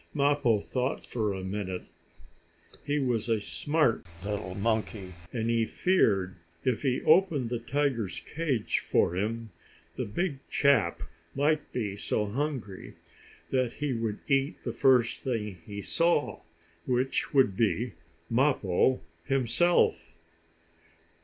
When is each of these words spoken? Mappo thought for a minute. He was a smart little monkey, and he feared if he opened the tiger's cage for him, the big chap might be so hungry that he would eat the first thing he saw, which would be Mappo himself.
Mappo 0.15 0.59
thought 0.59 1.05
for 1.05 1.31
a 1.31 1.43
minute. 1.43 1.83
He 2.83 2.97
was 2.97 3.29
a 3.29 3.39
smart 3.39 4.03
little 4.25 4.55
monkey, 4.55 5.13
and 5.31 5.47
he 5.47 5.63
feared 5.63 6.37
if 6.63 6.81
he 6.81 7.03
opened 7.03 7.49
the 7.49 7.59
tiger's 7.59 8.19
cage 8.21 8.79
for 8.79 9.15
him, 9.15 9.51
the 9.97 10.05
big 10.05 10.39
chap 10.49 11.03
might 11.35 11.71
be 11.71 11.95
so 11.97 12.25
hungry 12.25 12.95
that 13.51 13.73
he 13.73 13.93
would 13.93 14.17
eat 14.27 14.57
the 14.61 14.73
first 14.73 15.21
thing 15.23 15.61
he 15.67 15.83
saw, 15.83 16.41
which 16.87 17.31
would 17.31 17.55
be 17.55 17.93
Mappo 18.27 19.01
himself. 19.25 20.15